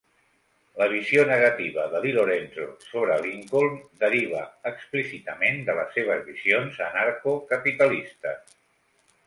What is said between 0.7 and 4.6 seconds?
La visió negativa de DiLorenzo sobre Lincoln deriva